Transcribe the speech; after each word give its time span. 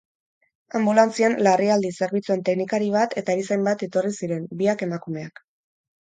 Anbulantzian 0.77 1.33
larrialdi 1.47 1.91
zerbitzuen 2.05 2.41
teknikari 2.47 2.87
bat 2.95 3.13
eta 3.21 3.35
erizain 3.37 3.67
bat 3.67 3.83
etorri 3.89 4.13
ziren, 4.23 4.47
biak 4.63 4.81
emakumeak. 4.87 5.43